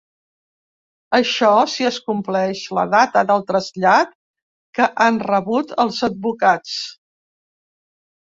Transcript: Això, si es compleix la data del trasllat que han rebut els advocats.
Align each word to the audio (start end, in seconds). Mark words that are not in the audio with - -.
Això, 1.17 1.49
si 1.73 1.85
es 1.89 1.97
compleix 2.11 2.63
la 2.77 2.85
data 2.93 3.23
del 3.33 3.45
trasllat 3.51 4.17
que 4.79 4.87
han 5.05 5.21
rebut 5.27 5.75
els 5.85 6.03
advocats. 6.09 6.75